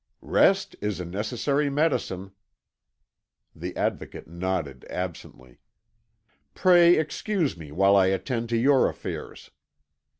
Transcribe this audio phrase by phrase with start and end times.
[0.23, 2.31] "Rest is a necessary medicine."
[3.55, 5.59] The Advocate nodded absently.
[6.55, 9.51] "Pray excuse me while I attend to your affairs.